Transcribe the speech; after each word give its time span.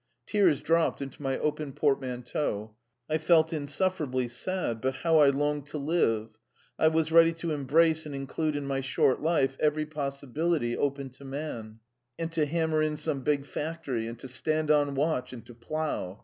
Tears 0.25 0.63
dropped 0.63 0.99
into 0.99 1.21
my 1.21 1.37
open 1.37 1.73
portmanteau; 1.73 2.75
I 3.07 3.19
felt 3.19 3.53
insufferably 3.53 4.27
sad; 4.29 4.81
but 4.81 4.95
how 4.95 5.19
I 5.19 5.29
longed 5.29 5.67
to 5.67 5.77
live! 5.77 6.29
I 6.79 6.87
was 6.87 7.11
ready 7.11 7.31
to 7.33 7.51
embrace 7.51 8.07
and 8.07 8.15
include 8.15 8.55
in 8.55 8.65
my 8.65 8.81
short 8.81 9.21
life 9.21 9.55
every 9.59 9.85
possibility 9.85 10.75
open 10.75 11.11
to 11.11 11.23
man. 11.23 11.35
I 11.37 11.53
wanted 11.53 11.67
to 11.67 11.67
speak, 11.67 11.83
to 11.85 12.05
read, 12.05 12.15
and 12.17 12.31
to 12.31 12.45
hammer 12.51 12.81
in 12.81 12.97
some 12.97 13.21
big 13.23 13.45
factory, 13.45 14.07
and 14.07 14.17
to 14.17 14.27
stand 14.27 14.71
on 14.71 14.95
watch, 14.95 15.33
and 15.33 15.45
to 15.45 15.53
plough. 15.53 16.19